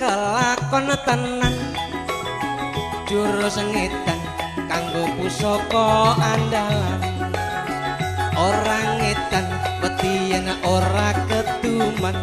kelakon 0.00 0.88
tenan. 1.04 1.54
Jurus 3.08 3.60
ngedan 3.60 4.20
kanggo 4.68 5.04
pusaka 5.16 6.16
andalan. 6.20 7.00
Orang 8.32 8.88
ngedan 8.98 9.46
wedi 9.84 10.38
ora 10.64 11.10
keduman 11.28 12.16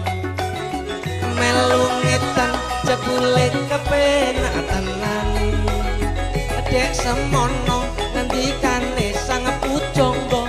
melu 1.37 1.83
ngedan 2.01 2.51
jebule 2.87 3.47
kepenak 3.69 4.55
tenan 4.67 5.27
dek 6.69 6.93
semono 6.93 7.89
ngendikane 8.13 9.09
sang 9.13 9.45
pujangga 9.61 10.43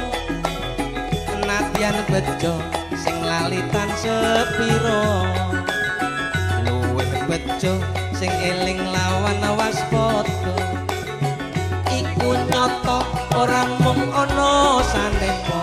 nadyan 1.48 1.96
bejo 2.12 2.54
sing 2.92 3.16
lalitan 3.24 3.88
sepiro 3.96 5.24
bejo 7.60 7.76
sing 8.16 8.32
eling 8.40 8.80
lawan 8.88 9.36
waspada. 9.52 10.56
Iku 11.92 12.32
nyata 12.48 13.04
ora 13.36 13.68
mung 13.84 14.00
ana 14.16 14.80
sanepa 14.80 15.59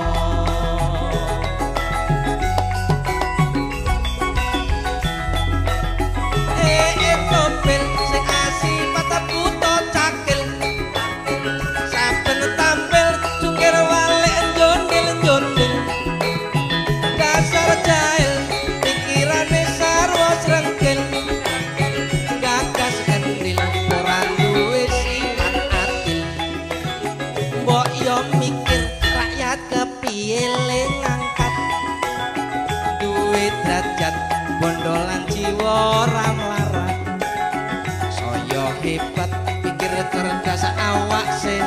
duwe 33.47 33.63
derajat 33.63 34.11
bondolan 34.59 35.23
jiwa 35.31 36.03
ramlarat 36.11 36.99
saya 38.11 38.75
hebat 38.83 39.31
pikir 39.63 39.87
cerdas 40.11 40.67
awak 40.75 41.31
sih 41.39 41.63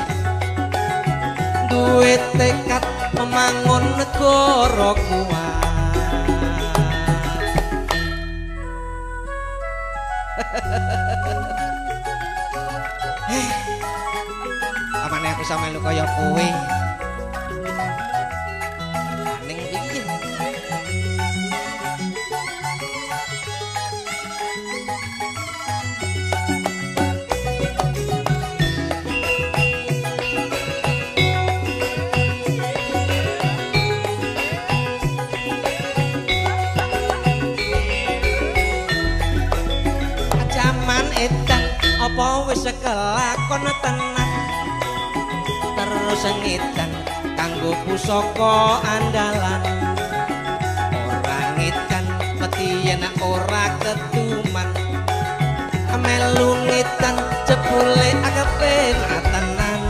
duwe 1.72 2.20
tekad 2.36 2.84
membangun 3.16 3.96
negara 3.96 4.92
kuat 5.08 5.72
Amane 15.00 15.32
aku 15.32 15.41
sama 15.48 15.72
lu 15.72 15.80
kaya 15.80 16.04
kowe. 16.04 16.79
Apa 42.20 42.52
wis 42.52 42.68
kelakon 42.84 43.64
tenan. 43.80 44.28
Terus 45.72 46.22
ngedan 46.44 46.92
kanggo 47.32 47.72
pusaka 47.88 48.84
andalan. 48.84 49.64
Ora 50.92 51.40
ngedan 51.56 52.04
mati 52.36 52.84
yen 52.84 53.00
ora 53.24 53.72
ketuman. 53.80 54.68
Melu 55.96 56.60
ngedan 56.68 57.16
jebule 57.48 58.08
akepe 58.20 58.92
tenan 59.32 59.80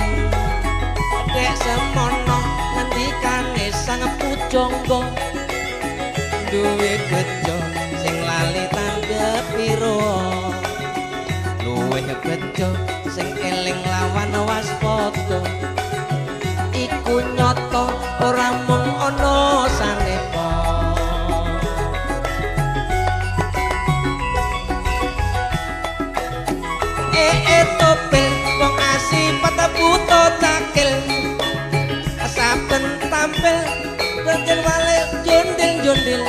dek 1.35 1.51
semono 1.59 2.39
ngendikane 2.79 3.75
sang 3.75 4.07
pujangga. 4.23 5.03
Duwe 6.47 6.93
bejo 7.11 7.57
sing 7.99 8.23
lali 8.23 8.71
tandhe 8.71 9.27
piro 9.51 10.40
luwih 12.01 12.17
bejo 12.25 12.69
sing 13.13 13.29
eling 13.37 13.77
lawan 13.85 14.33
waspada. 14.49 15.41
Iku 16.73 17.21
nyata 17.37 17.85
ora 18.25 18.49
mung 18.65 18.89
ana 18.97 19.69
sanepa. 19.69 20.49
Eh 27.13 27.37
eh 27.37 27.65
topel 27.77 28.33
wong 28.57 28.77
asipat 28.97 29.59
buta 29.77 30.23
cakil. 30.41 30.91
Saben 32.31 32.85
tampil 33.11 33.59
Jondil 34.25 34.61
wale 34.63 34.99
jondil 35.27 35.73
jondil 35.83 36.23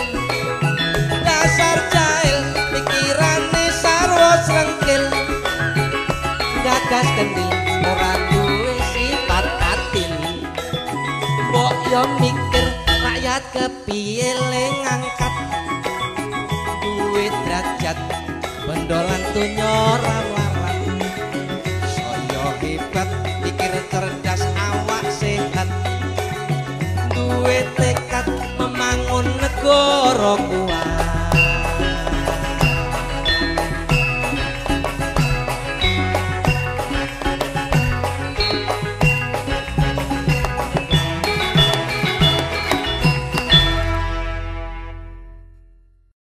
yo 11.92 12.08
mikir 12.24 12.68
rakyat 13.04 13.44
kepiye 13.52 14.32
le 14.32 14.66
ngangkat? 14.80 15.34
Duwe 16.80 17.28
derajat 17.28 18.00
bendolan 18.64 19.24
donya 19.36 20.00
rawaran 20.00 20.80
Saya 21.92 22.44
hebat 22.64 23.31